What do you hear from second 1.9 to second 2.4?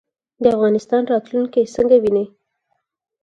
وینئ؟